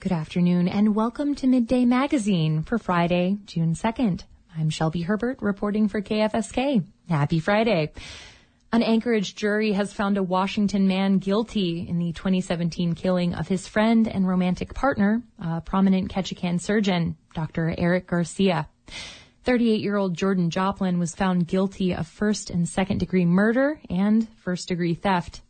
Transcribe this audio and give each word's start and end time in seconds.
Good 0.00 0.12
afternoon 0.12 0.66
and 0.66 0.94
welcome 0.94 1.34
to 1.34 1.46
Midday 1.46 1.84
Magazine 1.84 2.62
for 2.62 2.78
Friday, 2.78 3.36
June 3.44 3.74
2nd. 3.74 4.22
I'm 4.56 4.70
Shelby 4.70 5.02
Herbert 5.02 5.42
reporting 5.42 5.88
for 5.88 6.00
KFSK. 6.00 6.86
Happy 7.10 7.38
Friday. 7.38 7.92
An 8.72 8.82
Anchorage 8.82 9.34
jury 9.34 9.72
has 9.72 9.92
found 9.92 10.16
a 10.16 10.22
Washington 10.22 10.88
man 10.88 11.18
guilty 11.18 11.86
in 11.86 11.98
the 11.98 12.12
2017 12.12 12.94
killing 12.94 13.34
of 13.34 13.46
his 13.46 13.68
friend 13.68 14.08
and 14.08 14.26
romantic 14.26 14.72
partner, 14.72 15.22
a 15.38 15.60
prominent 15.60 16.10
Ketchikan 16.10 16.58
surgeon, 16.58 17.18
Dr. 17.34 17.74
Eric 17.76 18.06
Garcia. 18.06 18.70
38 19.44 19.82
year 19.82 19.96
old 19.96 20.16
Jordan 20.16 20.48
Joplin 20.48 20.98
was 20.98 21.14
found 21.14 21.46
guilty 21.46 21.94
of 21.94 22.06
first 22.06 22.48
and 22.48 22.66
second 22.66 23.00
degree 23.00 23.26
murder 23.26 23.78
and 23.90 24.26
first 24.38 24.68
degree 24.68 24.94
theft. 24.94 25.42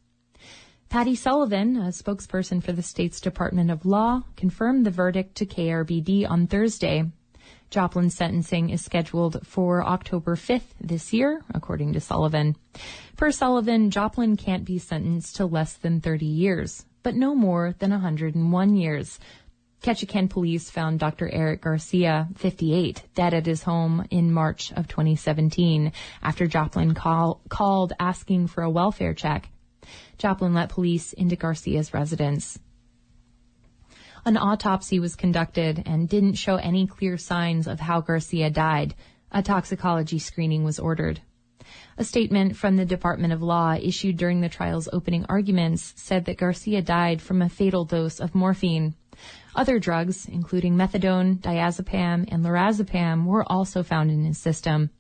Patty 0.91 1.15
Sullivan, 1.15 1.77
a 1.77 1.91
spokesperson 1.91 2.61
for 2.61 2.73
the 2.73 2.83
state's 2.83 3.21
Department 3.21 3.71
of 3.71 3.87
Law, 3.87 4.25
confirmed 4.35 4.85
the 4.85 4.91
verdict 4.91 5.37
to 5.37 5.47
KRBD 5.47 6.29
on 6.29 6.49
Thursday. 6.49 7.05
Joplin's 7.71 8.17
sentencing 8.17 8.71
is 8.71 8.85
scheduled 8.85 9.47
for 9.47 9.87
October 9.87 10.35
5th 10.35 10.75
this 10.81 11.13
year, 11.13 11.45
according 11.55 11.93
to 11.93 12.01
Sullivan. 12.01 12.57
Per 13.17 13.31
Sullivan, 13.31 13.93
Joplin 13.93 14.37
can't 14.37 14.65
be 14.65 14.81
sentenced 14.81 15.37
to 15.37 15.47
less 15.47 15.75
than 15.75 16.01
30 16.01 16.27
years, 16.27 16.85
but 17.05 17.15
no 17.15 17.37
more 17.37 17.77
than 17.79 17.93
101 17.93 18.75
years. 18.75 19.21
Ketchikan 19.83 20.29
police 20.29 20.71
found 20.71 20.99
Dr. 20.99 21.29
Eric 21.29 21.61
Garcia, 21.61 22.27
58, 22.35 23.05
dead 23.15 23.33
at 23.33 23.47
his 23.47 23.63
home 23.63 24.05
in 24.11 24.33
March 24.33 24.73
of 24.73 24.89
2017 24.89 25.93
after 26.21 26.49
Joplin 26.49 26.95
call, 26.95 27.41
called 27.49 27.93
asking 28.01 28.49
for 28.49 28.65
a 28.65 28.71
welfare 28.71 29.15
check. 29.15 29.51
Joplin 30.21 30.53
let 30.53 30.69
police 30.69 31.15
into 31.15 31.35
Garcia's 31.35 31.95
residence. 31.95 32.59
An 34.27 34.37
autopsy 34.37 35.01
was 35.01 35.17
conducted 35.17 35.83
and 35.87 36.11
didn't 36.11 36.35
show 36.35 36.57
any 36.57 36.87
clear 36.87 37.17
signs 37.17 37.67
of 37.67 37.81
how 37.81 38.03
Garcia 38.03 38.51
died. 38.51 38.95
A 39.33 39.43
toxicology 39.43 40.19
screening 40.19 40.63
was 40.63 40.79
ordered. 40.79 41.23
A 41.97 42.05
statement 42.05 42.55
from 42.55 42.77
the 42.77 42.85
Department 42.85 43.33
of 43.33 43.41
Law 43.41 43.73
issued 43.81 44.19
during 44.19 44.43
the 44.43 44.51
trial's 44.51 44.91
opening 44.93 45.25
arguments 45.31 45.95
said 45.97 46.27
that 46.27 46.37
Garcia 46.37 46.83
died 46.83 47.23
from 47.23 47.41
a 47.41 47.49
fatal 47.49 47.87
dose 47.87 48.21
of 48.21 48.35
morphine. 48.35 48.95
Other 49.57 49.79
drugs, 49.79 50.27
including 50.27 50.77
methadone, 50.77 51.39
diazepam, 51.39 52.29
and 52.31 52.45
lorazepam, 52.45 53.25
were 53.25 53.51
also 53.51 53.83
found 53.83 54.11
in 54.11 54.25
his 54.27 54.37
system. 54.37 54.91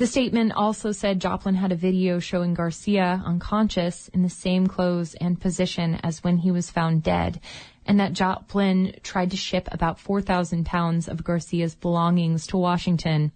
The 0.00 0.06
statement 0.06 0.52
also 0.52 0.92
said 0.92 1.20
Joplin 1.20 1.56
had 1.56 1.72
a 1.72 1.76
video 1.76 2.20
showing 2.20 2.54
Garcia 2.54 3.22
unconscious 3.22 4.08
in 4.08 4.22
the 4.22 4.30
same 4.30 4.66
clothes 4.66 5.14
and 5.14 5.38
position 5.38 5.96
as 6.02 6.24
when 6.24 6.38
he 6.38 6.50
was 6.50 6.70
found 6.70 7.02
dead, 7.02 7.38
and 7.84 8.00
that 8.00 8.14
Joplin 8.14 8.94
tried 9.02 9.30
to 9.32 9.36
ship 9.36 9.68
about 9.70 10.00
4,000 10.00 10.64
pounds 10.64 11.06
of 11.06 11.22
Garcia's 11.22 11.74
belongings 11.74 12.46
to 12.46 12.56
Washington. 12.56 13.32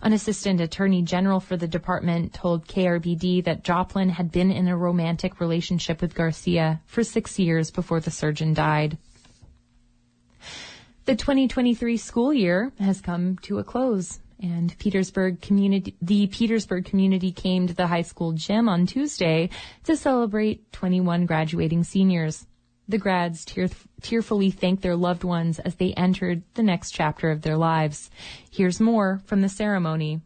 An 0.00 0.12
assistant 0.12 0.60
attorney 0.60 1.02
general 1.02 1.40
for 1.40 1.56
the 1.56 1.66
department 1.66 2.32
told 2.32 2.68
KRBD 2.68 3.42
that 3.42 3.64
Joplin 3.64 4.10
had 4.10 4.30
been 4.30 4.52
in 4.52 4.68
a 4.68 4.76
romantic 4.76 5.40
relationship 5.40 6.00
with 6.00 6.14
Garcia 6.14 6.82
for 6.86 7.02
six 7.02 7.36
years 7.36 7.72
before 7.72 7.98
the 7.98 8.12
surgeon 8.12 8.54
died. 8.54 8.96
The 11.06 11.16
2023 11.16 11.96
school 11.96 12.32
year 12.32 12.70
has 12.78 13.00
come 13.00 13.38
to 13.38 13.58
a 13.58 13.64
close 13.64 14.20
and 14.40 14.76
Petersburg 14.78 15.40
community, 15.40 15.96
the 16.02 16.26
Petersburg 16.26 16.84
community 16.84 17.32
came 17.32 17.66
to 17.66 17.74
the 17.74 17.86
high 17.86 18.02
school 18.02 18.32
gym 18.32 18.68
on 18.68 18.86
Tuesday 18.86 19.50
to 19.84 19.96
celebrate 19.96 20.70
21 20.72 21.26
graduating 21.26 21.84
seniors. 21.84 22.46
The 22.88 22.98
grads 22.98 23.44
tear- 23.44 23.68
tearfully 24.00 24.50
thanked 24.50 24.82
their 24.82 24.96
loved 24.96 25.24
ones 25.24 25.58
as 25.58 25.76
they 25.76 25.92
entered 25.94 26.42
the 26.54 26.62
next 26.62 26.92
chapter 26.92 27.30
of 27.30 27.42
their 27.42 27.56
lives. 27.56 28.10
Here's 28.50 28.78
more 28.78 29.20
from 29.24 29.40
the 29.40 29.48
ceremony. 29.48 30.20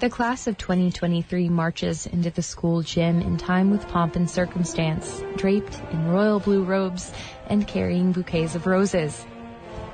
The 0.00 0.08
class 0.08 0.46
of 0.46 0.56
2023 0.58 1.48
marches 1.48 2.06
into 2.06 2.30
the 2.30 2.40
school 2.40 2.82
gym 2.82 3.20
in 3.20 3.36
time 3.36 3.68
with 3.72 3.88
pomp 3.88 4.14
and 4.14 4.30
circumstance, 4.30 5.24
draped 5.34 5.76
in 5.90 6.06
royal 6.06 6.38
blue 6.38 6.62
robes 6.62 7.10
and 7.48 7.66
carrying 7.66 8.12
bouquets 8.12 8.54
of 8.54 8.68
roses. 8.68 9.26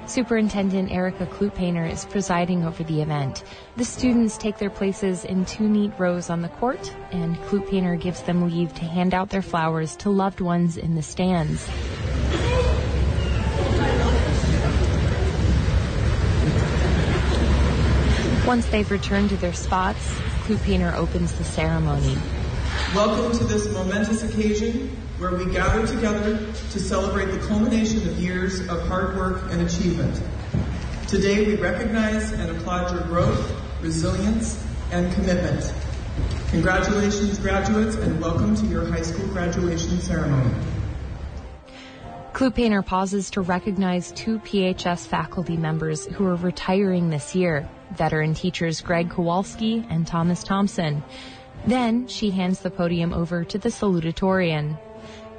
Superintendent 0.06 0.92
Erica 0.92 1.24
Kludt-Painter 1.24 1.86
is 1.86 2.04
presiding 2.04 2.66
over 2.66 2.84
the 2.84 3.00
event. 3.00 3.44
The 3.78 3.86
students 3.86 4.36
take 4.36 4.58
their 4.58 4.68
places 4.68 5.24
in 5.24 5.46
two 5.46 5.66
neat 5.66 5.92
rows 5.96 6.28
on 6.28 6.42
the 6.42 6.50
court, 6.50 6.94
and 7.10 7.38
Kludt-Painter 7.44 7.96
gives 7.96 8.20
them 8.20 8.42
leave 8.46 8.74
to 8.74 8.84
hand 8.84 9.14
out 9.14 9.30
their 9.30 9.40
flowers 9.40 9.96
to 9.96 10.10
loved 10.10 10.42
ones 10.42 10.76
in 10.76 10.96
the 10.96 11.02
stands. 11.02 11.66
Once 18.54 18.66
they've 18.66 18.92
returned 18.92 19.30
to 19.30 19.36
their 19.38 19.52
spots, 19.52 20.16
Kludt-Painter 20.44 20.94
opens 20.94 21.32
the 21.32 21.42
ceremony. 21.42 22.16
Welcome 22.94 23.36
to 23.36 23.42
this 23.42 23.66
momentous 23.72 24.22
occasion 24.22 24.90
where 25.18 25.34
we 25.34 25.52
gather 25.52 25.84
together 25.84 26.36
to 26.36 26.78
celebrate 26.78 27.32
the 27.32 27.44
culmination 27.48 28.08
of 28.08 28.16
years 28.20 28.60
of 28.68 28.86
hard 28.86 29.16
work 29.16 29.42
and 29.50 29.60
achievement. 29.60 30.22
Today 31.08 31.44
we 31.44 31.56
recognize 31.56 32.30
and 32.30 32.56
applaud 32.56 32.92
your 32.92 33.02
growth, 33.08 33.60
resilience, 33.82 34.64
and 34.92 35.12
commitment. 35.14 35.74
Congratulations, 36.50 37.40
graduates, 37.40 37.96
and 37.96 38.20
welcome 38.20 38.54
to 38.54 38.66
your 38.66 38.86
high 38.86 39.02
school 39.02 39.26
graduation 39.30 39.98
ceremony. 39.98 40.54
Kludt-Painter 42.34 42.82
pauses 42.82 43.30
to 43.30 43.40
recognize 43.40 44.12
two 44.12 44.38
PHS 44.38 45.08
faculty 45.08 45.56
members 45.56 46.06
who 46.06 46.24
are 46.26 46.36
retiring 46.36 47.10
this 47.10 47.34
year 47.34 47.68
veteran 47.96 48.34
teachers 48.34 48.80
Greg 48.80 49.10
Kowalski 49.10 49.86
and 49.90 50.06
Thomas 50.06 50.42
Thompson. 50.42 51.02
Then 51.66 52.06
she 52.06 52.30
hands 52.30 52.60
the 52.60 52.70
podium 52.70 53.12
over 53.12 53.44
to 53.44 53.58
the 53.58 53.70
salutatorian. 53.70 54.78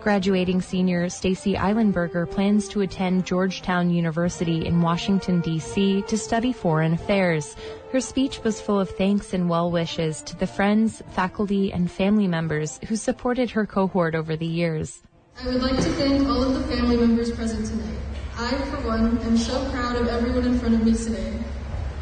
Graduating 0.01 0.61
senior 0.61 1.09
Stacy 1.09 1.55
Eilenberger 1.55 2.29
plans 2.29 2.67
to 2.69 2.81
attend 2.81 3.25
Georgetown 3.25 3.89
University 3.89 4.65
in 4.65 4.81
Washington, 4.81 5.41
D.C. 5.41 6.03
to 6.03 6.17
study 6.17 6.53
foreign 6.53 6.93
affairs. 6.93 7.55
Her 7.91 7.99
speech 7.99 8.43
was 8.43 8.61
full 8.61 8.79
of 8.79 8.91
thanks 8.91 9.33
and 9.33 9.49
well 9.49 9.71
wishes 9.71 10.21
to 10.23 10.35
the 10.35 10.45
friends, 10.45 11.01
faculty, 11.09 11.73
and 11.73 11.89
family 11.89 12.27
members 12.27 12.79
who 12.87 12.95
supported 12.95 13.49
her 13.49 13.65
cohort 13.65 14.13
over 14.13 14.35
the 14.35 14.45
years. 14.45 15.01
I 15.41 15.47
would 15.47 15.61
like 15.61 15.75
to 15.75 15.91
thank 15.93 16.27
all 16.27 16.43
of 16.43 16.53
the 16.53 16.75
family 16.75 16.97
members 16.97 17.31
present 17.31 17.65
tonight. 17.65 17.97
I, 18.37 18.51
for 18.65 18.87
one, 18.87 19.17
am 19.19 19.37
so 19.37 19.69
proud 19.71 19.95
of 19.95 20.07
everyone 20.07 20.45
in 20.45 20.59
front 20.59 20.75
of 20.75 20.85
me 20.85 20.93
today. 20.93 21.33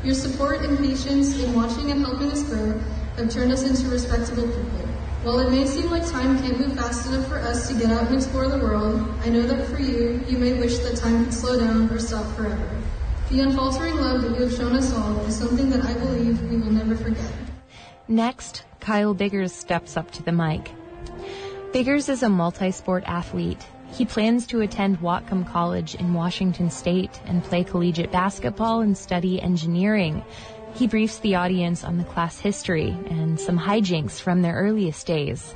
Your 0.04 0.14
support 0.14 0.66
and 0.66 0.78
patience 0.78 1.40
in 1.40 1.54
watching 1.54 1.90
and 1.90 2.02
helping 2.02 2.30
us 2.30 2.44
grow 2.44 2.78
have 3.16 3.30
turned 3.30 3.54
us 3.54 3.64
into 3.64 3.88
respectable 3.88 4.44
people. 4.44 4.88
While 5.24 5.40
it 5.40 5.50
may 5.50 5.66
seem 5.66 5.90
like 5.90 6.06
time 6.06 6.38
can't 6.40 6.60
move 6.60 6.76
fast 6.76 7.08
enough 7.08 7.26
for 7.30 7.38
us 7.38 7.70
to 7.70 7.74
get 7.74 7.90
out 7.90 8.08
and 8.08 8.16
explore 8.16 8.50
the 8.50 8.58
world, 8.58 9.00
I 9.24 9.30
know 9.30 9.44
that 9.44 9.66
for 9.70 9.80
you, 9.80 10.22
you 10.28 10.38
may 10.38 10.60
wish 10.60 10.80
that 10.80 10.98
time 10.98 11.24
could 11.24 11.34
slow 11.34 11.58
down 11.58 11.90
or 11.90 12.00
stop 12.00 12.26
forever. 12.36 12.70
The 13.30 13.40
unfaltering 13.40 13.96
love 13.96 14.24
that 14.24 14.32
you 14.32 14.44
have 14.44 14.54
shown 14.54 14.76
us 14.76 14.94
all 14.94 15.18
is 15.22 15.38
something 15.38 15.70
that 15.70 15.86
I 15.86 15.94
believe 15.94 16.42
we 16.50 16.58
will 16.58 16.72
never 16.72 16.98
forget. 16.98 17.32
Next, 18.10 18.66
Kyle 18.82 19.14
Biggers 19.14 19.54
steps 19.54 19.96
up 19.96 20.12
to 20.12 20.24
the 20.24 20.34
mic. 20.34 20.72
Biggers 21.72 22.10
is 22.10 22.24
a 22.24 22.30
multi-sport 22.30 23.06
athlete. 23.08 23.66
He 23.94 24.06
plans 24.06 24.48
to 24.48 24.62
attend 24.62 25.02
Whatcom 25.02 25.46
College 25.46 25.94
in 25.94 26.16
Washington 26.16 26.72
State 26.72 27.22
and 27.28 27.44
play 27.44 27.64
collegiate 27.64 28.12
basketball 28.12 28.82
and 28.82 28.98
study 28.98 29.40
engineering. 29.40 30.26
He 30.74 30.88
briefs 30.88 31.20
the 31.20 31.36
audience 31.36 31.84
on 31.84 32.00
the 32.00 32.04
class 32.04 32.40
history 32.40 32.98
and 33.12 33.40
some 33.40 33.60
hijinks 33.60 34.20
from 34.20 34.42
their 34.42 34.56
earliest 34.56 35.06
days. 35.06 35.54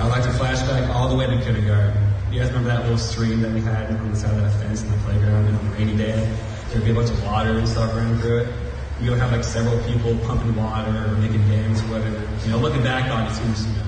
I'd 0.00 0.08
like 0.08 0.22
to 0.24 0.28
flashback 0.28 0.90
all 0.90 1.08
the 1.08 1.16
way 1.16 1.24
to 1.28 1.42
kindergarten. 1.42 1.96
You 2.30 2.40
guys 2.40 2.48
remember 2.48 2.68
that 2.68 2.82
little 2.82 2.98
stream 2.98 3.40
that 3.40 3.52
we 3.52 3.62
had 3.62 3.90
on 3.90 4.10
the 4.10 4.16
side 4.16 4.34
of 4.34 4.42
that 4.42 4.52
fence 4.60 4.82
in 4.82 4.90
the 4.90 4.98
playground 4.98 5.46
on 5.46 5.54
a 5.54 5.70
rainy 5.70 5.96
day? 5.96 6.36
There'd 6.68 6.84
be 6.84 6.90
a 6.90 6.94
bunch 6.94 7.08
of 7.08 7.24
water 7.24 7.56
and 7.56 7.66
stuff 7.66 7.94
running 7.94 8.18
through 8.18 8.40
it. 8.40 8.54
We 9.00 9.08
would 9.08 9.18
have 9.18 9.32
like 9.32 9.44
several 9.44 9.82
people 9.84 10.14
pumping 10.26 10.54
water 10.54 10.90
or 10.90 11.16
making 11.16 11.40
dams 11.48 11.80
or 11.80 11.84
whatever. 11.84 12.28
You 12.44 12.50
know, 12.50 12.58
looking 12.58 12.82
back 12.82 13.10
on 13.10 13.26
it 13.26 13.34
seems, 13.34 13.66
you 13.66 13.72
know, 13.72 13.87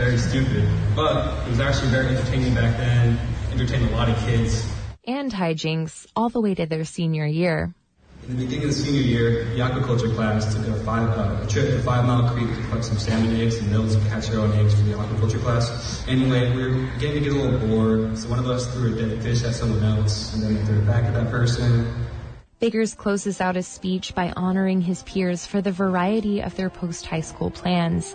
very 0.00 0.16
stupid. 0.16 0.66
But 0.96 1.46
it 1.46 1.50
was 1.50 1.60
actually 1.60 1.90
very 1.90 2.08
entertaining 2.08 2.54
back 2.54 2.74
then, 2.78 3.18
entertained 3.52 3.90
a 3.90 3.94
lot 3.94 4.08
of 4.08 4.16
kids. 4.24 4.66
And 5.06 5.30
hijinks 5.30 6.06
all 6.16 6.30
the 6.30 6.40
way 6.40 6.54
to 6.54 6.64
their 6.64 6.84
senior 6.86 7.26
year. 7.26 7.74
In 8.26 8.36
the 8.36 8.44
beginning 8.44 8.68
of 8.68 8.76
the 8.76 8.82
senior 8.82 9.02
year, 9.02 9.44
the 9.44 9.60
aquaculture 9.60 10.14
class 10.14 10.54
took 10.54 10.66
a, 10.68 10.74
five, 10.84 11.08
uh, 11.18 11.42
a 11.42 11.46
trip 11.46 11.68
to 11.70 11.82
Five 11.82 12.06
Mile 12.06 12.32
Creek 12.32 12.48
to 12.48 12.62
collect 12.64 12.84
some 12.84 12.98
salmon 12.98 13.36
eggs 13.40 13.58
and 13.58 13.70
mills 13.70 13.94
to 13.94 14.00
hatch 14.02 14.30
our 14.30 14.40
own 14.40 14.52
eggs 14.52 14.74
for 14.74 14.82
the 14.82 14.92
aquaculture 14.92 15.40
class. 15.40 16.06
Anyway, 16.08 16.54
we 16.54 16.62
were 16.62 16.88
getting 16.98 17.22
to 17.22 17.28
get 17.28 17.32
a 17.32 17.36
little 17.36 17.68
bored, 17.68 18.16
so 18.16 18.28
one 18.28 18.38
of 18.38 18.46
us 18.46 18.72
threw 18.72 18.94
a 18.94 18.96
dead 18.96 19.22
fish 19.22 19.42
at 19.42 19.54
someone 19.54 19.84
else, 19.84 20.32
and 20.32 20.42
then 20.42 20.54
they 20.54 20.64
threw 20.64 20.78
it 20.78 20.86
back 20.86 21.04
at 21.04 21.14
that 21.14 21.30
person. 21.30 21.92
Biggers 22.58 22.94
closes 22.94 23.40
out 23.40 23.56
his 23.56 23.66
speech 23.66 24.14
by 24.14 24.32
honoring 24.36 24.80
his 24.80 25.02
peers 25.02 25.46
for 25.46 25.60
the 25.60 25.72
variety 25.72 26.40
of 26.40 26.56
their 26.56 26.70
post-high 26.70 27.22
school 27.22 27.50
plans. 27.50 28.14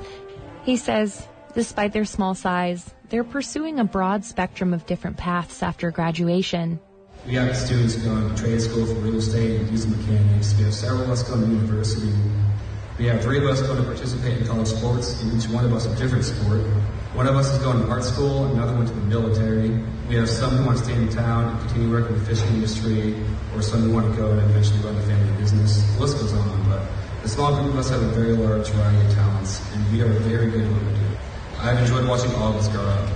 He 0.64 0.78
says, 0.78 1.28
despite 1.56 1.94
their 1.94 2.06
small 2.06 2.36
size, 2.36 2.94
they're 3.10 3.24
pursuing 3.24 3.80
a 3.80 3.86
broad 3.86 4.26
spectrum 4.26 4.74
of 4.74 4.86
different 4.86 5.18
paths 5.18 5.64
after 5.64 5.90
graduation. 5.90 6.80
We 7.26 7.36
have 7.36 7.56
students 7.58 7.96
going 7.96 8.30
to 8.30 8.36
trade 8.36 8.62
school 8.62 8.86
for 8.86 8.94
real 8.96 9.16
estate 9.16 9.62
and 9.62 9.70
diesel 9.70 9.90
mechanics. 9.92 10.54
We 10.58 10.66
have 10.66 10.74
several 10.74 11.04
of 11.04 11.10
us 11.10 11.24
going 11.24 11.42
to 11.42 11.48
university. 11.48 12.14
We 13.00 13.06
have 13.08 13.24
three 13.24 13.40
of 13.40 13.46
us 13.46 13.62
going 13.62 13.78
to 13.78 13.84
participate 13.84 14.38
in 14.38 14.48
college 14.48 14.68
sports, 14.68 15.22
and 15.22 15.34
each 15.34 15.50
one 15.50 15.66
of 15.66 15.74
us 15.74 15.86
a 15.86 15.96
different 15.96 16.26
sport. 16.26 16.62
One 17.14 17.28
of 17.28 17.36
us 17.36 17.52
is 17.52 17.60
going 17.60 17.82
to 17.82 17.90
art 17.90 18.04
school, 18.04 18.46
another 18.52 18.76
one 18.76 18.86
to 18.86 18.94
the 18.94 19.02
military. 19.02 19.70
We 20.08 20.16
have 20.16 20.30
some 20.30 20.52
who 20.52 20.66
want 20.66 20.78
to 20.78 20.84
stay 20.84 20.94
in 20.94 21.10
town 21.10 21.50
and 21.50 21.60
continue 21.62 21.90
working 21.90 22.16
in 22.16 22.20
the 22.20 22.26
fishing 22.26 22.54
industry, 22.54 23.16
or 23.56 23.62
some 23.62 23.82
who 23.82 23.94
want 23.94 24.14
to 24.14 24.22
go 24.22 24.32
and 24.32 24.40
eventually 24.42 24.80
run 24.80 24.96
a 24.98 25.02
family 25.02 25.32
business. 25.42 25.82
The 25.96 26.02
list 26.02 26.20
goes 26.20 26.34
on, 26.34 26.70
but 26.70 26.86
the 27.24 27.30
small 27.30 27.56
group 27.56 27.74
of 27.74 27.80
us 27.80 27.90
have 27.90 28.04
a 28.04 28.08
very 28.10 28.34
large 28.34 28.68
variety 28.70 29.08
of 29.08 29.14
talents, 29.14 29.62
and 29.74 29.92
we 29.92 30.02
are 30.02 30.10
very 30.20 30.52
good 30.52 30.66
at. 30.66 30.95
I've 31.68 31.80
enjoyed 31.80 32.08
watching 32.08 32.32
all 32.36 32.50
of 32.50 32.58
us 32.58 32.68
grow 32.68 32.84
up. 32.84 33.10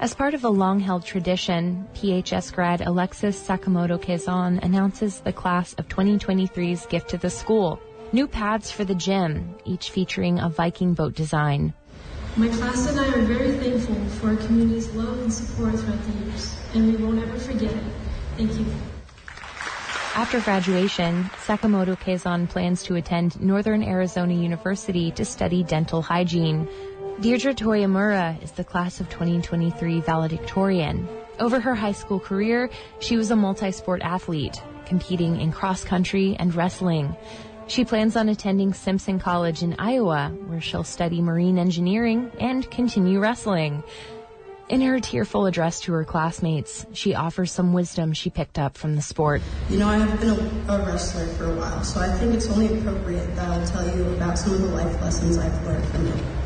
As 0.00 0.12
part 0.12 0.34
of 0.34 0.42
a 0.44 0.48
long-held 0.48 1.04
tradition, 1.04 1.86
PHS 1.94 2.52
grad 2.52 2.80
Alexis 2.80 3.40
Sakamoto 3.40 3.96
Kezon 4.00 4.58
announces 4.64 5.20
the 5.20 5.32
class 5.32 5.74
of 5.74 5.86
2023's 5.88 6.86
gift 6.86 7.10
to 7.10 7.18
the 7.18 7.30
school. 7.30 7.78
New 8.12 8.26
pads 8.26 8.72
for 8.72 8.84
the 8.84 8.94
gym, 8.94 9.54
each 9.64 9.90
featuring 9.90 10.40
a 10.40 10.48
Viking 10.48 10.94
boat 10.94 11.14
design. 11.14 11.72
My 12.36 12.48
class 12.48 12.90
and 12.90 12.98
I 12.98 13.06
are 13.06 13.22
very 13.22 13.52
thankful 13.52 13.94
for 14.18 14.30
our 14.30 14.36
community's 14.36 14.92
love 14.94 15.20
and 15.20 15.32
support 15.32 15.78
throughout 15.78 16.02
the 16.06 16.24
years, 16.24 16.56
and 16.74 16.86
we 16.88 16.96
won't 17.04 17.22
ever 17.22 17.38
forget 17.38 17.70
it. 17.70 17.84
Thank 18.36 18.58
you. 18.58 18.66
After 20.16 20.40
graduation, 20.40 21.24
Sakamoto 21.46 21.96
Kezon 21.96 22.48
plans 22.48 22.82
to 22.82 22.96
attend 22.96 23.40
Northern 23.40 23.84
Arizona 23.84 24.34
University 24.34 25.12
to 25.12 25.24
study 25.24 25.62
dental 25.62 26.02
hygiene. 26.02 26.68
Deirdre 27.20 27.52
Toyamura 27.52 28.42
is 28.42 28.52
the 28.52 28.64
class 28.64 28.98
of 28.98 29.10
2023 29.10 30.00
valedictorian. 30.00 31.06
Over 31.38 31.60
her 31.60 31.74
high 31.74 31.92
school 31.92 32.18
career, 32.18 32.70
she 32.98 33.18
was 33.18 33.30
a 33.30 33.36
multi-sport 33.36 34.00
athlete, 34.00 34.58
competing 34.86 35.38
in 35.38 35.52
cross 35.52 35.84
country 35.84 36.34
and 36.38 36.54
wrestling. 36.54 37.14
She 37.66 37.84
plans 37.84 38.16
on 38.16 38.30
attending 38.30 38.72
Simpson 38.72 39.18
College 39.18 39.62
in 39.62 39.76
Iowa, 39.78 40.30
where 40.46 40.62
she'll 40.62 40.82
study 40.82 41.20
marine 41.20 41.58
engineering 41.58 42.32
and 42.40 42.68
continue 42.70 43.20
wrestling. 43.20 43.84
In 44.70 44.80
her 44.80 44.98
tearful 44.98 45.44
address 45.44 45.80
to 45.80 45.92
her 45.92 46.04
classmates, 46.04 46.86
she 46.94 47.14
offers 47.14 47.52
some 47.52 47.74
wisdom 47.74 48.14
she 48.14 48.30
picked 48.30 48.58
up 48.58 48.78
from 48.78 48.96
the 48.96 49.02
sport. 49.02 49.42
You 49.68 49.78
know, 49.78 49.88
I 49.88 49.98
have 49.98 50.20
been 50.20 50.30
a, 50.30 50.72
a, 50.72 50.86
wrestler 50.86 51.26
for 51.34 51.52
a 51.52 51.54
while, 51.54 51.84
so 51.84 52.00
I 52.00 52.08
think 52.16 52.32
it's 52.32 52.48
only 52.48 52.78
appropriate 52.78 53.36
that 53.36 53.46
I'll 53.46 53.66
tell 53.66 53.94
you 53.94 54.08
about 54.14 54.38
some 54.38 54.54
of 54.54 54.62
the 54.62 54.68
life 54.68 55.02
lessons 55.02 55.36
I've 55.36 55.66
learned 55.66 55.84
from 55.88 56.06
it 56.06 56.39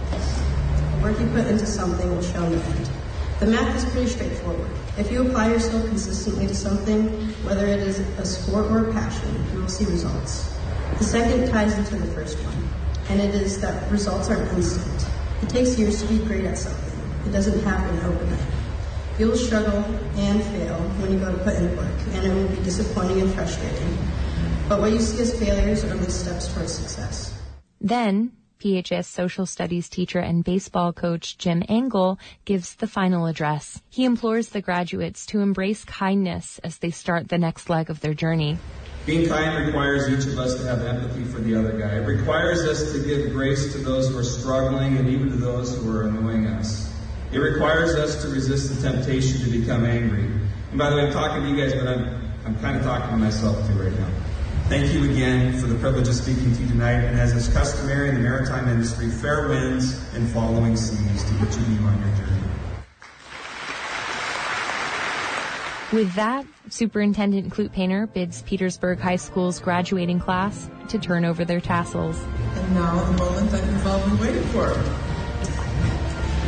work 1.04 1.20
you 1.20 1.26
put 1.28 1.46
into 1.46 1.66
something 1.66 2.08
will 2.08 2.22
show 2.22 2.42
in 2.44 2.52
the 2.52 2.64
end. 2.64 2.90
The 3.38 3.46
math 3.46 3.76
is 3.76 3.84
pretty 3.92 4.08
straightforward. 4.08 4.70
If 4.96 5.12
you 5.12 5.26
apply 5.26 5.50
yourself 5.50 5.86
consistently 5.86 6.46
to 6.46 6.54
something, 6.54 7.08
whether 7.44 7.66
it 7.66 7.80
is 7.80 7.98
a 7.98 8.24
sport 8.24 8.70
or 8.70 8.88
a 8.88 8.92
passion, 8.92 9.28
you 9.52 9.60
will 9.60 9.68
see 9.68 9.84
results. 9.84 10.56
The 10.98 11.04
second 11.04 11.48
ties 11.50 11.76
into 11.76 11.96
the 11.96 12.06
first 12.14 12.38
one, 12.38 12.68
and 13.10 13.20
it 13.20 13.34
is 13.34 13.60
that 13.60 13.90
results 13.92 14.30
aren't 14.30 14.50
instant. 14.52 15.06
It 15.42 15.50
takes 15.50 15.78
years 15.78 16.00
to 16.00 16.08
be 16.08 16.24
great 16.24 16.46
at 16.46 16.56
something. 16.56 16.98
It 17.26 17.32
doesn't 17.32 17.62
happen 17.64 17.98
overnight. 17.98 18.48
You 19.18 19.28
will 19.28 19.36
struggle 19.36 19.84
and 20.16 20.42
fail 20.42 20.78
when 21.00 21.12
you 21.12 21.18
go 21.18 21.30
to 21.30 21.38
put 21.44 21.56
in 21.56 21.76
work, 21.76 22.00
and 22.12 22.26
it 22.26 22.34
will 22.34 22.48
be 22.48 22.62
disappointing 22.64 23.20
and 23.20 23.34
frustrating. 23.34 23.98
But 24.70 24.80
what 24.80 24.90
you 24.92 25.00
see 25.00 25.20
as 25.20 25.38
failures 25.38 25.84
are 25.84 25.94
the 25.94 26.10
steps 26.10 26.50
towards 26.54 26.72
success. 26.72 27.38
Then, 27.78 28.32
PHS 28.64 29.04
social 29.04 29.44
studies 29.44 29.90
teacher 29.90 30.20
and 30.20 30.42
baseball 30.42 30.94
coach 30.94 31.36
Jim 31.36 31.62
Engel 31.68 32.18
gives 32.46 32.76
the 32.76 32.86
final 32.86 33.26
address. 33.26 33.82
He 33.90 34.06
implores 34.06 34.48
the 34.48 34.62
graduates 34.62 35.26
to 35.26 35.40
embrace 35.40 35.84
kindness 35.84 36.60
as 36.64 36.78
they 36.78 36.90
start 36.90 37.28
the 37.28 37.36
next 37.36 37.68
leg 37.68 37.90
of 37.90 38.00
their 38.00 38.14
journey. 38.14 38.56
Being 39.04 39.28
kind 39.28 39.66
requires 39.66 40.08
each 40.08 40.32
of 40.32 40.38
us 40.38 40.58
to 40.58 40.66
have 40.66 40.80
empathy 40.80 41.24
for 41.24 41.40
the 41.40 41.54
other 41.54 41.72
guy. 41.78 41.96
It 41.96 42.06
requires 42.06 42.60
us 42.60 42.90
to 42.94 43.06
give 43.06 43.32
grace 43.32 43.70
to 43.72 43.78
those 43.78 44.08
who 44.08 44.16
are 44.16 44.24
struggling 44.24 44.96
and 44.96 45.10
even 45.10 45.28
to 45.28 45.36
those 45.36 45.76
who 45.76 45.94
are 45.94 46.04
annoying 46.04 46.46
us. 46.46 46.90
It 47.32 47.40
requires 47.40 47.96
us 47.96 48.22
to 48.22 48.28
resist 48.28 48.74
the 48.74 48.90
temptation 48.90 49.42
to 49.42 49.50
become 49.60 49.84
angry. 49.84 50.24
And 50.70 50.78
by 50.78 50.88
the 50.88 50.96
way, 50.96 51.02
I'm 51.02 51.12
talking 51.12 51.42
to 51.42 51.48
you 51.50 51.56
guys, 51.56 51.74
but 51.74 51.86
I'm, 51.86 52.32
I'm 52.46 52.58
kind 52.60 52.78
of 52.78 52.82
talking 52.82 53.10
to 53.10 53.16
myself 53.18 53.58
too 53.66 53.74
right 53.74 53.92
now. 53.92 54.08
Thank 54.68 54.94
you 54.94 55.10
again 55.10 55.60
for 55.60 55.66
the 55.66 55.74
privilege 55.74 56.08
of 56.08 56.14
speaking 56.14 56.54
to 56.54 56.62
you 56.62 56.68
tonight, 56.68 57.04
and 57.04 57.20
as 57.20 57.34
is 57.34 57.52
customary 57.52 58.08
in 58.08 58.14
the 58.14 58.22
maritime 58.22 58.66
industry, 58.66 59.10
fair 59.10 59.46
winds 59.46 59.92
and 60.14 60.26
following 60.30 60.74
seas 60.74 61.22
to 61.22 61.34
each 61.36 61.54
of 61.54 61.68
you 61.68 61.86
on 61.86 62.00
your 62.00 62.16
journey. 62.16 62.40
With 65.92 66.14
that, 66.14 66.46
Superintendent 66.70 67.52
Kludt-Painter 67.52 68.06
bids 68.06 68.40
Petersburg 68.42 69.00
High 69.00 69.16
School's 69.16 69.60
graduating 69.60 70.18
class 70.18 70.70
to 70.88 70.98
turn 70.98 71.26
over 71.26 71.44
their 71.44 71.60
tassels. 71.60 72.18
And 72.54 72.74
now 72.74 73.04
the 73.04 73.18
moment 73.18 73.50
that 73.50 73.64
you've 73.66 73.86
all 73.86 74.00
been 74.08 74.18
waiting 74.18 74.44
for. 74.44 75.03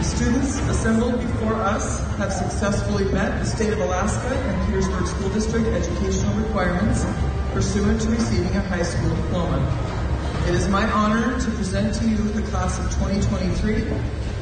Students 0.06 0.58
assembled 0.70 1.20
before 1.20 1.54
us 1.54 2.00
have 2.16 2.32
successfully 2.32 3.04
met 3.12 3.40
the 3.40 3.44
State 3.44 3.72
of 3.72 3.80
Alaska 3.80 4.28
and 4.28 4.66
Petersburg 4.66 5.06
School 5.06 5.28
District 5.30 5.66
educational 5.66 6.32
requirements 6.34 7.04
pursuant 7.52 8.00
to 8.00 8.08
receiving 8.10 8.54
a 8.56 8.60
high 8.62 8.84
school 8.84 9.10
diploma. 9.10 9.58
It 10.46 10.54
is 10.54 10.68
my 10.68 10.88
honor 10.92 11.38
to 11.40 11.50
present 11.50 11.92
to 11.96 12.08
you 12.08 12.16
the 12.16 12.42
class 12.42 12.78
of 12.78 12.84
2023 12.94 13.80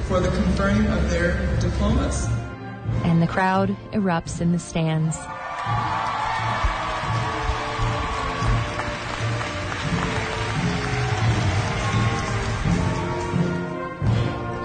for 0.07 0.21
the 0.21 0.29
conferring 0.29 0.87
of 0.87 1.11
their 1.11 1.35
diplomas. 1.61 2.27
And 3.03 3.23
the 3.23 3.27
crowd 3.27 3.75
erupts 3.93 4.43
in 4.43 4.53
the 4.53 4.59
stands. 4.59 5.17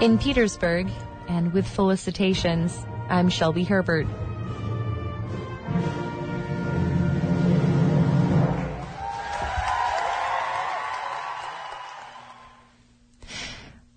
In 0.00 0.16
Petersburg, 0.16 0.88
and 1.28 1.52
with 1.52 1.68
felicitations, 1.68 2.86
I'm 3.10 3.28
Shelby 3.28 3.64
Herbert. 3.64 4.06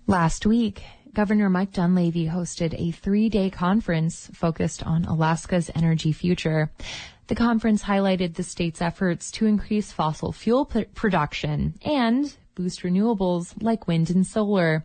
Last 0.06 0.44
week, 0.44 0.82
Governor 1.14 1.48
Mike 1.48 1.72
Dunleavy 1.72 2.26
hosted 2.26 2.78
a 2.78 2.90
three-day 2.90 3.48
conference 3.48 4.28
focused 4.34 4.82
on 4.82 5.06
Alaska's 5.06 5.70
energy 5.74 6.12
future. 6.12 6.70
The 7.28 7.34
conference 7.34 7.82
highlighted 7.82 8.34
the 8.34 8.42
state's 8.42 8.82
efforts 8.82 9.30
to 9.30 9.46
increase 9.46 9.90
fossil 9.90 10.32
fuel 10.32 10.66
p- 10.66 10.84
production 10.84 11.78
and 11.82 12.36
boost 12.54 12.82
renewables 12.82 13.54
like 13.62 13.88
wind 13.88 14.10
and 14.10 14.26
solar. 14.26 14.84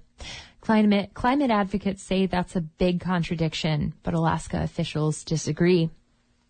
Climate, 0.62 1.14
climate 1.14 1.52
advocates 1.52 2.04
say 2.04 2.26
that's 2.26 2.56
a 2.56 2.62
big 2.62 3.00
contradiction, 3.00 3.94
but 4.04 4.14
Alaska 4.14 4.62
officials 4.62 5.24
disagree. 5.24 5.90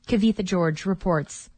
Kavitha 0.08 0.44
George 0.44 0.86
reports. 0.86 1.50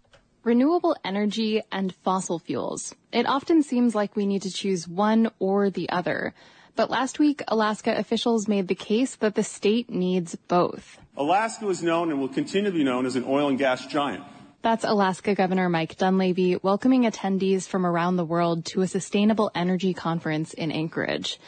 Renewable 0.44 0.96
energy 1.06 1.62
and 1.72 1.94
fossil 2.04 2.40
fuels. 2.40 2.94
It 3.12 3.28
often 3.28 3.64
seems 3.64 3.96
like 3.96 4.16
we 4.16 4.26
need 4.26 4.42
to 4.42 4.52
choose 4.52 4.88
one 4.88 5.32
or 5.40 5.70
the 5.70 5.90
other. 5.90 6.34
But 6.76 6.90
last 6.90 7.20
week, 7.20 7.44
Alaska 7.48 7.96
officials 7.98 8.48
made 8.48 8.68
the 8.68 8.76
case 8.76 9.16
that 9.18 9.36
the 9.36 9.44
state 9.44 9.90
needs 9.90 10.36
both. 10.36 11.00
Alaska 11.16 11.68
is 11.70 11.84
known 11.84 12.10
and 12.12 12.20
will 12.20 12.30
continue 12.30 12.72
to 12.72 12.78
be 12.78 12.84
known 12.84 13.06
as 13.06 13.16
an 13.16 13.26
oil 13.28 13.50
and 13.50 13.58
gas 13.58 13.86
giant. 13.86 14.24
That's 14.62 14.84
Alaska 14.84 15.36
Governor 15.36 15.70
Mike 15.70 15.98
Dunleavy 15.98 16.58
welcoming 16.58 17.04
attendees 17.04 17.68
from 17.68 17.86
around 17.86 18.16
the 18.16 18.26
world 18.26 18.66
to 18.66 18.82
a 18.82 18.88
sustainable 18.88 19.52
energy 19.56 19.94
conference 19.94 20.54
in 20.54 20.72
Anchorage. 20.72 21.40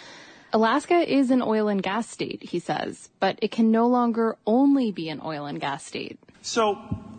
Alaska 0.56 1.12
is 1.12 1.32
an 1.32 1.42
oil 1.42 1.68
and 1.68 1.82
gas 1.82 2.08
state, 2.08 2.44
he 2.44 2.60
says, 2.60 3.10
but 3.20 3.40
it 3.42 3.50
can 3.50 3.72
no 3.72 3.88
longer 3.88 4.38
only 4.46 4.92
be 4.92 5.10
an 5.10 5.20
oil 5.26 5.48
and 5.48 5.60
gas 5.60 5.84
state. 5.84 6.20
So 6.44 6.76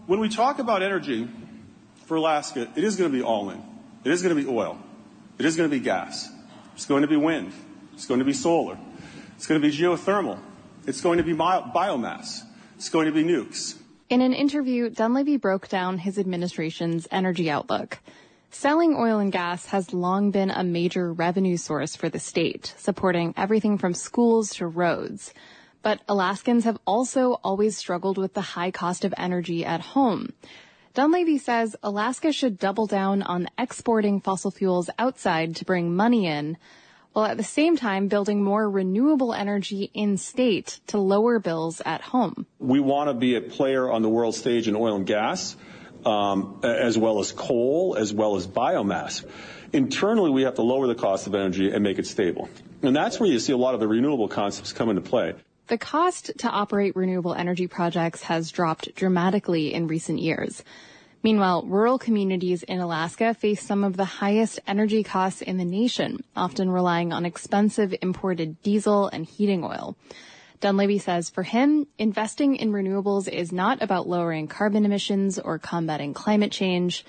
when 0.07 0.21
we 0.21 0.29
talk 0.29 0.61
about 0.61 0.85
energy 0.85 1.29
for 2.07 2.17
Alaska, 2.17 2.71
it 2.77 2.85
is 2.85 2.95
going 2.95 3.11
to 3.11 3.19
be 3.19 3.25
all 3.25 3.51
in. 3.51 3.61
It 4.05 4.13
is 4.13 4.23
going 4.23 4.37
to 4.37 4.41
be 4.41 4.49
oil. 4.49 4.79
It 5.37 5.47
is 5.47 5.57
going 5.57 5.69
to 5.69 5.77
be 5.77 5.83
gas. 5.83 6.31
It's 6.77 6.87
going 6.87 7.03
to 7.03 7.09
be 7.09 7.17
wind. 7.17 7.53
It's 7.95 8.07
going 8.07 8.21
to 8.21 8.25
be 8.25 8.33
solar. 8.33 8.79
It's 9.35 9.49
going 9.49 9.61
to 9.61 9.69
be 9.69 9.77
geothermal. 9.77 10.39
It's 10.87 11.01
going 11.01 11.19
to 11.19 11.25
be 11.25 11.35
biomass. 11.35 12.43
It's 12.77 12.89
going 12.89 13.07
to 13.07 13.13
be 13.13 13.25
nukes. 13.25 13.77
In 14.11 14.21
an 14.21 14.33
interview, 14.33 14.91
Dunleavy 14.91 15.39
broke 15.39 15.69
down 15.69 15.99
his 15.99 16.19
administration's 16.21 17.09
energy 17.11 17.51
outlook. 17.51 17.99
Selling 18.55 18.95
oil 18.97 19.19
and 19.19 19.33
gas 19.33 19.67
has 19.67 19.93
long 19.93 20.31
been 20.31 20.49
a 20.49 20.63
major 20.63 21.13
revenue 21.13 21.57
source 21.57 21.97
for 21.97 22.09
the 22.09 22.21
state, 22.21 22.73
supporting 22.79 23.35
everything 23.37 23.79
from 23.79 23.95
schools 23.95 24.51
to 24.55 24.67
roads. 24.69 25.35
But 25.83 26.01
Alaskans 26.09 26.63
have 26.63 26.79
also 26.87 27.41
always 27.43 27.77
struggled 27.77 28.17
with 28.17 28.33
the 28.33 28.55
high 28.55 28.71
cost 28.71 29.05
of 29.05 29.13
energy 29.17 29.65
at 29.65 29.81
home. 29.81 30.33
Dunleavy 30.95 31.37
says 31.37 31.75
Alaska 31.83 32.31
should 32.31 32.61
double 32.61 32.87
down 32.87 33.23
on 33.23 33.49
exporting 33.59 34.21
fossil 34.21 34.53
fuels 34.53 34.89
outside 35.01 35.57
to 35.57 35.65
bring 35.65 35.95
money 35.95 36.29
in, 36.29 36.57
while 37.13 37.27
at 37.27 37.37
the 37.37 37.43
same 37.43 37.77
time 37.77 38.07
building 38.07 38.43
more 38.43 38.71
renewable 38.71 39.35
energy 39.35 39.91
in 39.95 40.17
state 40.17 40.79
to 40.87 40.99
lower 40.99 41.41
bills 41.41 41.83
at 41.85 42.01
home. 42.01 42.47
We 42.61 42.79
want 42.79 43.11
to 43.11 43.15
be 43.15 43.35
a 43.35 43.41
player 43.41 43.91
on 43.91 44.03
the 44.03 44.09
world 44.09 44.37
stage 44.37 44.69
in 44.69 44.77
oil 44.77 44.95
and 44.95 45.07
gas 45.07 45.57
um, 46.07 46.61
as 46.63 46.97
well 46.97 47.19
as 47.21 47.33
coal, 47.33 47.97
as 47.99 48.13
well 48.13 48.37
as 48.37 48.47
biomass. 48.47 49.25
Internally, 49.73 50.31
we 50.31 50.43
have 50.43 50.55
to 50.55 50.63
lower 50.63 50.87
the 50.87 50.95
cost 50.95 51.27
of 51.27 51.35
energy 51.35 51.71
and 51.71 51.83
make 51.83 51.99
it 51.99 52.07
stable. 52.07 52.49
And 52.83 52.95
that's 52.95 53.19
where 53.19 53.29
you 53.29 53.39
see 53.39 53.53
a 53.53 53.57
lot 53.57 53.75
of 53.75 53.81
the 53.81 53.89
renewable 53.89 54.29
concepts 54.29 54.73
come 54.73 54.89
into 54.89 55.03
play. 55.03 55.35
The 55.67 55.79
cost 55.79 56.31
to 56.39 56.49
operate 56.49 56.95
renewable 56.95 57.35
energy 57.35 57.67
projects 57.67 58.23
has 58.25 58.51
dropped 58.51 58.95
dramatically 58.95 59.73
in 59.73 59.87
recent 59.87 60.19
years. 60.19 60.63
Meanwhile, 61.23 61.65
rural 61.67 61.99
communities 61.99 62.63
in 62.63 62.81
Alaska 62.81 63.33
face 63.33 63.63
some 63.63 63.83
of 63.83 63.97
the 63.97 64.05
highest 64.05 64.61
energy 64.67 65.03
costs 65.03 65.41
in 65.41 65.57
the 65.57 65.65
nation, 65.65 66.23
often 66.37 66.69
relying 66.69 67.15
on 67.15 67.25
expensive 67.25 67.95
imported 68.03 68.63
diesel 68.63 69.09
and 69.09 69.25
heating 69.25 69.65
oil. 69.65 69.97
Dunleavy 70.61 70.99
says 70.99 71.31
for 71.31 71.43
him, 71.43 71.87
investing 71.99 72.57
in 72.57 72.73
renewables 72.73 73.29
is 73.29 73.53
not 73.53 73.83
about 73.83 74.09
lowering 74.09 74.49
carbon 74.49 74.85
emissions 74.85 75.39
or 75.39 75.59
combating 75.59 76.15
climate 76.15 76.53
change. 76.53 77.05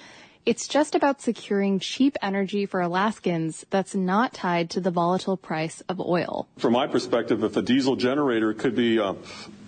It's 0.46 0.68
just 0.68 0.94
about 0.94 1.22
securing 1.22 1.80
cheap 1.80 2.18
energy 2.22 2.66
for 2.66 2.80
Alaskans 2.80 3.66
that's 3.70 3.96
not 3.96 4.34
tied 4.34 4.70
to 4.72 4.80
the 4.80 4.92
volatile 4.92 5.38
price 5.38 5.82
of 5.90 6.00
oil. 6.00 6.48
From 6.58 6.74
my 6.74 6.86
perspective, 6.86 7.44
if 7.44 7.58
a 7.58 7.62
diesel 7.62 7.96
generator 7.96 8.54
could 8.54 8.75
be 8.75 9.00
uh, 9.00 9.14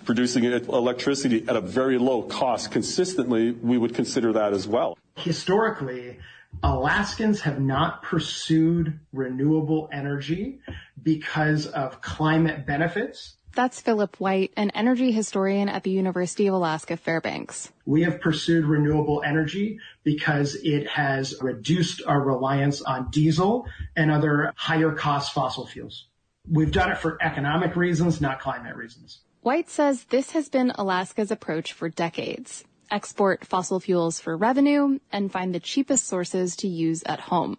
producing 0.04 0.44
electricity 0.44 1.44
at 1.48 1.56
a 1.56 1.60
very 1.60 1.98
low 1.98 2.22
cost 2.22 2.70
consistently, 2.70 3.50
we 3.50 3.76
would 3.76 3.94
consider 3.94 4.32
that 4.34 4.52
as 4.52 4.68
well. 4.68 4.96
Historically, 5.16 6.18
Alaskans 6.62 7.40
have 7.40 7.60
not 7.60 8.02
pursued 8.02 9.00
renewable 9.12 9.88
energy 9.92 10.60
because 11.02 11.66
of 11.66 12.00
climate 12.00 12.66
benefits 12.66 13.37
that's 13.54 13.80
Philip 13.80 14.20
Wight, 14.20 14.52
an 14.56 14.70
energy 14.70 15.10
historian 15.10 15.68
at 15.68 15.82
the 15.82 15.90
University 15.90 16.46
of 16.46 16.54
Alaska 16.54 16.96
Fairbanks. 16.96 17.72
We 17.86 18.02
have 18.02 18.20
pursued 18.20 18.64
renewable 18.64 19.22
energy 19.24 19.78
because 20.04 20.54
it 20.62 20.86
has 20.88 21.34
reduced 21.40 22.02
our 22.06 22.20
reliance 22.20 22.82
on 22.82 23.10
diesel 23.10 23.66
and 23.96 24.10
other 24.10 24.52
higher 24.56 24.92
cost 24.92 25.32
fossil 25.32 25.66
fuels. 25.66 26.06
We've 26.50 26.72
done 26.72 26.92
it 26.92 26.98
for 26.98 27.18
economic 27.20 27.76
reasons, 27.76 28.20
not 28.20 28.40
climate 28.40 28.76
reasons. 28.76 29.20
Wight 29.42 29.68
says 29.68 30.04
this 30.04 30.30
has 30.32 30.48
been 30.48 30.72
Alaska's 30.76 31.30
approach 31.30 31.72
for 31.72 31.88
decades. 31.88 32.64
Export 32.90 33.44
fossil 33.44 33.80
fuels 33.80 34.18
for 34.18 34.36
revenue 34.36 34.98
and 35.12 35.30
find 35.30 35.54
the 35.54 35.60
cheapest 35.60 36.06
sources 36.06 36.56
to 36.56 36.68
use 36.68 37.02
at 37.04 37.20
home. 37.20 37.58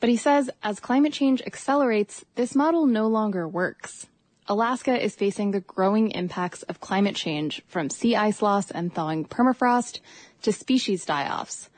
But 0.00 0.08
he 0.08 0.16
says 0.16 0.50
as 0.62 0.80
climate 0.80 1.12
change 1.12 1.42
accelerates, 1.42 2.24
this 2.34 2.54
model 2.54 2.86
no 2.86 3.06
longer 3.06 3.48
works. 3.48 4.06
Alaska 4.50 4.98
is 4.98 5.14
facing 5.14 5.50
the 5.50 5.60
growing 5.60 6.10
impacts 6.12 6.62
of 6.62 6.80
climate 6.80 7.14
change 7.14 7.60
from 7.68 7.90
sea 7.90 8.16
ice 8.16 8.40
loss 8.40 8.70
and 8.70 8.94
thawing 8.94 9.26
permafrost 9.26 10.00
to 10.40 10.52
species 10.52 11.04
die-offs. 11.04 11.68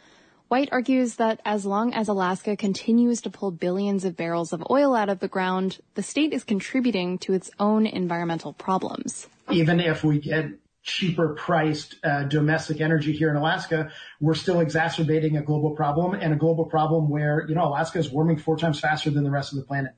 Wight 0.49 0.69
argues 0.71 1.17
that 1.17 1.41
as 1.45 1.67
long 1.67 1.93
as 1.93 2.07
Alaska 2.07 2.57
continues 2.57 3.23
to 3.23 3.31
pull 3.31 3.50
billions 3.50 4.05
of 4.05 4.17
barrels 4.17 4.53
of 4.53 4.65
oil 4.71 4.95
out 4.95 5.09
of 5.09 5.19
the 5.19 5.27
ground, 5.27 5.81
the 5.97 6.03
state 6.03 6.33
is 6.33 6.45
contributing 6.45 7.19
to 7.19 7.33
its 7.33 7.50
own 7.59 7.87
environmental 7.87 8.53
problems. 8.53 9.27
Even 9.50 9.81
if 9.81 10.05
we 10.05 10.21
get 10.21 10.47
cheaper 10.85 11.35
priced 11.35 11.97
uh, 12.05 12.23
domestic 12.23 12.81
energy 12.81 13.12
here 13.12 13.31
in 13.31 13.37
Alaska, 13.37 13.91
we're 14.21 14.35
still 14.35 14.61
exacerbating 14.61 15.37
a 15.37 15.43
global 15.43 15.73
problem 15.73 16.15
and 16.15 16.33
a 16.33 16.37
global 16.37 16.67
problem 16.67 17.11
where, 17.11 17.45
you 17.49 17.57
know, 17.57 17.65
Alaska 17.65 17.99
is 17.99 18.11
warming 18.11 18.37
four 18.37 18.57
times 18.57 18.79
faster 18.79 19.11
than 19.11 19.25
the 19.25 19.31
rest 19.31 19.53
of 19.53 19.59
the 19.59 19.65
planet 19.65 19.93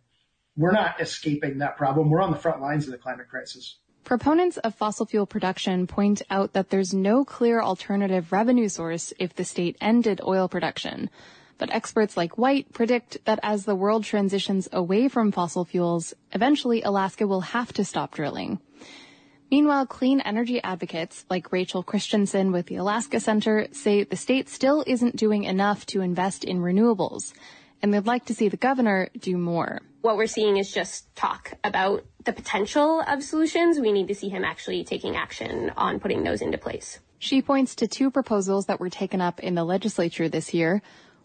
we're 0.57 0.73
not 0.73 1.01
escaping 1.01 1.59
that 1.59 1.77
problem. 1.77 2.11
We're 2.11 2.21
on 2.21 2.31
the 2.31 2.39
front 2.39 2.61
lines 2.61 2.87
of 2.87 2.93
the 2.93 2.99
climate 2.99 3.29
crisis. 3.29 3.79
Proponents 4.05 4.59
of 4.59 4.75
fossil 4.75 5.07
fuel 5.07 5.27
production 5.27 5.87
point 5.87 6.23
out 6.29 6.53
that 6.53 6.71
there's 6.71 6.93
no 6.93 7.25
clear 7.25 7.63
alternative 7.63 8.33
revenue 8.33 8.69
source 8.69 9.13
if 9.19 9.35
the 9.35 9.45
state 9.45 9.77
ended 9.81 10.21
oil 10.27 10.49
production. 10.49 11.09
But 11.57 11.71
experts 11.71 12.17
like 12.17 12.37
Wight 12.37 12.73
predict 12.73 13.25
that 13.25 13.39
as 13.43 13.65
the 13.65 13.77
world 13.77 14.03
transitions 14.03 14.69
away 14.73 15.09
from 15.09 15.31
fossil 15.31 15.65
fuels, 15.65 16.15
eventually 16.33 16.83
Alaska 16.83 17.27
will 17.27 17.43
have 17.43 17.73
to 17.75 17.85
stop 17.85 18.15
drilling. 18.15 18.59
Meanwhile, 19.51 19.87
clean 19.87 20.21
energy 20.21 20.61
advocates 20.63 21.25
like 21.31 21.53
Rachel 21.53 21.85
Christensen 21.85 22.51
with 22.51 22.67
the 22.67 22.77
Alaska 22.77 23.21
Center 23.21 23.69
say 23.71 24.03
the 24.03 24.17
state 24.17 24.49
still 24.49 24.83
isn't 24.87 25.15
doing 25.15 25.45
enough 25.45 25.87
to 25.87 26.01
invest 26.01 26.43
in 26.43 26.59
renewables, 26.59 27.33
and 27.81 27.95
they'd 27.95 28.07
like 28.07 28.25
to 28.27 28.35
see 28.35 28.49
the 28.49 28.57
governor 28.57 29.11
do 29.17 29.37
more 29.37 29.81
what 30.03 30.17
we're 30.17 30.27
seeing 30.27 30.57
is 30.57 30.73
just 30.73 31.15
talk 31.15 31.55
about 31.65 32.05
the 32.25 32.33
potential 32.33 33.03
of 33.07 33.23
solutions. 33.23 33.79
We 33.81 33.93
need 33.93 34.09
to 34.09 34.15
see 34.15 34.29
him 34.29 34.45
actually 34.45 34.85
taking 34.85 35.17
action 35.17 35.71
on 35.77 36.01
putting 36.01 36.25
those 36.25 36.43
into 36.43 36.59
place. 36.59 36.99
She 37.19 37.41
points 37.41 37.77
to 37.77 37.87
two 37.87 38.11
proposals 38.11 38.67
that 38.67 38.81
were 38.81 38.91
taken 38.91 39.21
up 39.21 39.39
in 39.41 39.55
the 39.55 39.65
legislature 39.65 40.29
this 40.29 40.53
year. 40.53 40.83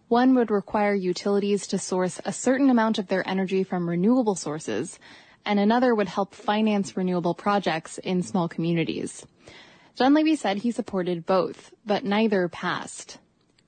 One 0.09 0.35
would 0.35 0.51
require 0.51 0.93
utilities 0.93 1.65
to 1.67 1.79
source 1.79 2.21
a 2.23 2.31
certain 2.31 2.69
amount 2.69 2.99
of 2.99 3.07
their 3.07 3.27
energy 3.27 3.63
from 3.63 3.89
renewable 3.89 4.35
sources, 4.35 4.99
and 5.43 5.59
another 5.59 5.95
would 5.95 6.07
help 6.07 6.35
finance 6.35 6.95
renewable 6.95 7.33
projects 7.33 7.97
in 7.97 8.21
small 8.21 8.47
communities. 8.47 9.25
Dunleavy 9.95 10.35
said 10.35 10.57
he 10.57 10.69
supported 10.69 11.25
both, 11.25 11.73
but 11.83 12.05
neither 12.05 12.47
passed. 12.47 13.17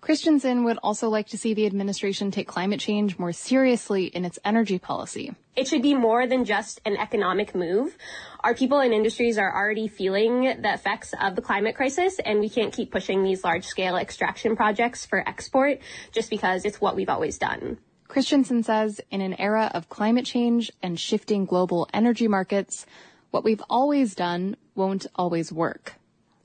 Christensen 0.02 0.64
would 0.64 0.80
also 0.82 1.10
like 1.10 1.28
to 1.28 1.38
see 1.38 1.54
the 1.54 1.66
administration 1.66 2.32
take 2.32 2.48
climate 2.48 2.80
change 2.80 3.20
more 3.20 3.34
seriously 3.34 4.06
in 4.06 4.24
its 4.24 4.40
energy 4.46 4.80
policy. 4.80 5.36
It 5.58 5.68
should 5.68 5.82
be 5.82 5.94
more 5.94 6.26
than 6.26 6.46
just 6.46 6.80
an 6.86 6.96
economic 6.96 7.54
move. 7.54 7.98
Our 8.40 8.56
people 8.56 8.80
and 8.80 8.94
industries 8.94 9.38
are 9.38 9.54
already 9.54 9.90
feeling 9.90 10.62
the 10.62 10.74
effects 10.74 11.14
of 11.20 11.36
the 11.36 11.42
climate 11.42 11.76
crisis, 11.76 12.18
and 12.20 12.40
we 12.40 12.50
can't 12.50 12.74
keep 12.74 12.92
pushing 12.92 13.24
these 13.24 13.44
large 13.44 13.66
scale 13.66 13.98
extraction 13.98 14.56
projects 14.56 15.06
for 15.06 15.28
export 15.28 15.80
just 16.14 16.30
because 16.30 16.64
it's 16.64 16.80
what 16.80 16.96
we've 16.96 17.10
always 17.10 17.38
done. 17.38 17.78
Christensen 18.08 18.64
says 18.64 19.02
in 19.12 19.20
an 19.20 19.34
era 19.40 19.70
of 19.74 19.90
climate 19.90 20.26
change 20.26 20.72
and 20.82 20.98
shifting 20.98 21.46
global 21.46 21.90
energy 21.94 22.28
markets, 22.28 22.86
what 23.32 23.44
we've 23.44 23.62
always 23.70 24.16
done 24.16 24.56
won't 24.76 25.06
always 25.16 25.52
work. 25.52 25.96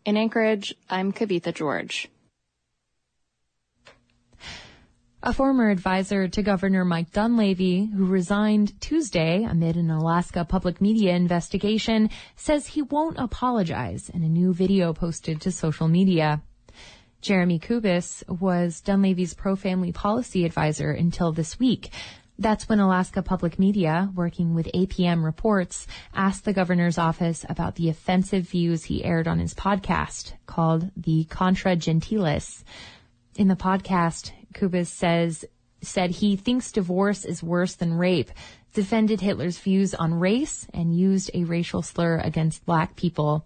In 0.04 0.16
Anchorage, 0.16 0.74
I'm 0.90 1.12
Kavitha 1.12 1.54
George. 1.54 2.10
A 5.26 5.32
former 5.32 5.70
advisor 5.70 6.28
to 6.28 6.42
Governor 6.42 6.84
Mike 6.84 7.10
Dunleavy, 7.10 7.86
who 7.86 8.04
resigned 8.04 8.78
Tuesday 8.78 9.42
amid 9.42 9.74
an 9.78 9.90
Alaska 9.90 10.44
public 10.44 10.82
media 10.82 11.14
investigation, 11.14 12.10
says 12.36 12.66
he 12.66 12.82
won't 12.82 13.18
apologize 13.18 14.10
in 14.10 14.22
a 14.22 14.28
new 14.28 14.52
video 14.52 14.92
posted 14.92 15.40
to 15.40 15.50
social 15.50 15.88
media. 15.88 16.42
Jeremy 17.22 17.58
Kubis 17.58 18.22
was 18.28 18.82
Dunleavy's 18.82 19.32
pro-family 19.32 19.92
policy 19.92 20.44
advisor 20.44 20.90
until 20.90 21.32
this 21.32 21.58
week. 21.58 21.88
That's 22.38 22.68
when 22.68 22.78
Alaska 22.78 23.22
Public 23.22 23.58
Media, 23.58 24.10
working 24.14 24.54
with 24.54 24.70
APM 24.74 25.24
Reports, 25.24 25.86
asked 26.12 26.44
the 26.44 26.52
governor's 26.52 26.98
office 26.98 27.46
about 27.48 27.76
the 27.76 27.88
offensive 27.88 28.46
views 28.46 28.84
he 28.84 29.02
aired 29.02 29.26
on 29.26 29.38
his 29.38 29.54
podcast 29.54 30.34
called 30.44 30.90
The 30.94 31.24
Contra 31.24 31.76
Gentiles. 31.76 32.62
In 33.36 33.48
the 33.48 33.56
podcast, 33.56 34.30
Kubis 34.54 34.86
says, 34.86 35.44
said 35.82 36.10
he 36.10 36.36
thinks 36.36 36.72
divorce 36.72 37.24
is 37.24 37.42
worse 37.42 37.74
than 37.74 37.94
rape, 37.94 38.30
defended 38.72 39.20
Hitler's 39.20 39.58
views 39.58 39.94
on 39.94 40.14
race, 40.14 40.66
and 40.72 40.96
used 40.96 41.30
a 41.34 41.44
racial 41.44 41.82
slur 41.82 42.18
against 42.18 42.64
black 42.66 42.96
people. 42.96 43.44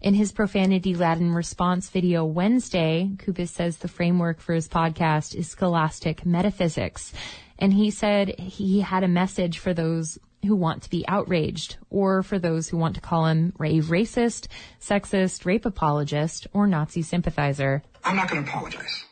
In 0.00 0.14
his 0.14 0.32
profanity 0.32 0.94
Laden 0.94 1.32
response 1.32 1.88
video 1.88 2.24
Wednesday, 2.24 3.10
Kubis 3.16 3.48
says 3.48 3.78
the 3.78 3.88
framework 3.88 4.40
for 4.40 4.54
his 4.54 4.68
podcast 4.68 5.34
is 5.34 5.48
scholastic 5.48 6.26
metaphysics. 6.26 7.12
And 7.58 7.72
he 7.72 7.90
said 7.90 8.38
he 8.40 8.80
had 8.80 9.04
a 9.04 9.08
message 9.08 9.58
for 9.58 9.72
those 9.72 10.18
who 10.44 10.56
want 10.56 10.82
to 10.82 10.90
be 10.90 11.06
outraged 11.06 11.76
or 11.90 12.24
for 12.24 12.38
those 12.38 12.68
who 12.68 12.76
want 12.76 12.96
to 12.96 13.00
call 13.00 13.26
him 13.26 13.52
a 13.60 13.80
racist, 13.80 14.48
sexist, 14.80 15.44
rape 15.44 15.64
apologist, 15.64 16.48
or 16.52 16.66
Nazi 16.66 17.02
sympathizer. 17.02 17.82
I'm 18.04 18.16
not 18.16 18.28
going 18.28 18.44
to 18.44 18.50
apologize. 18.50 19.04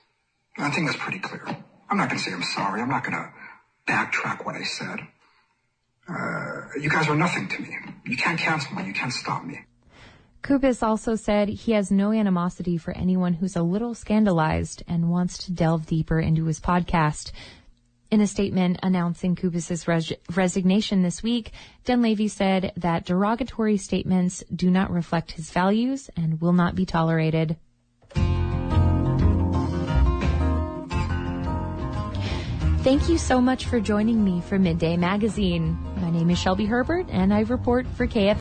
I 0.59 0.71
think 0.71 0.87
that's 0.87 0.99
pretty 0.99 1.19
clear. 1.19 1.45
I'm 1.89 1.97
not 1.97 2.09
going 2.09 2.19
to 2.19 2.25
say 2.25 2.33
I'm 2.33 2.43
sorry. 2.43 2.81
I'm 2.81 2.89
not 2.89 3.03
going 3.03 3.15
to 3.15 3.31
backtrack 3.87 4.45
what 4.45 4.55
I 4.55 4.63
said. 4.63 5.01
Uh, 6.09 6.79
you 6.81 6.89
guys 6.89 7.09
are 7.09 7.17
nothing 7.17 7.49
to 7.49 7.63
me. 7.63 7.77
You 8.05 8.17
can't 8.17 8.39
cancel 8.39 8.75
me. 8.75 8.87
You 8.87 8.93
can't 8.93 9.13
stop 9.13 9.45
me. 9.45 9.61
Kubis 10.43 10.83
also 10.83 11.17
said 11.17 11.49
he 11.49 11.73
has 11.73 11.91
no 11.91 12.13
animosity 12.13 12.79
for 12.79 12.97
anyone 12.97 13.35
who's 13.35 13.57
a 13.57 13.63
little 13.63 13.95
scandalized 13.95 14.83
and 14.89 15.11
wants 15.11 15.39
to 15.45 15.53
delve 15.53 15.87
deeper 15.87 16.19
into 16.19 16.47
his 16.47 16.59
podcast. 16.59 17.31
In 18.11 18.21
a 18.21 18.27
statement 18.27 18.79
announcing 18.83 19.37
Kubis's 19.37 19.87
res- 19.87 20.13
resignation 20.35 21.03
this 21.03 21.23
week, 21.23 21.53
Dunleavy 21.85 22.27
said 22.27 22.73
that 22.77 23.05
derogatory 23.05 23.77
statements 23.77 24.43
do 24.53 24.71
not 24.71 24.91
reflect 24.91 25.33
his 25.33 25.51
values 25.51 26.11
and 26.17 26.41
will 26.41 26.55
not 26.55 26.75
be 26.75 26.87
tolerated. 26.87 27.57
Thank 32.83 33.11
you 33.11 33.19
so 33.19 33.43
much 33.43 33.67
for 33.67 33.79
joining 33.79 34.25
me 34.25 34.41
for 34.41 34.59
Midday 34.59 34.97
Magazine. 34.97 35.77
My 35.97 36.11
name 36.11 36.31
is 36.31 36.39
Shelby 36.39 36.65
Herbert 36.65 37.07
and 37.11 37.33
I 37.33 37.41
report 37.41 37.87
for 37.87 38.07
KF 38.07 38.39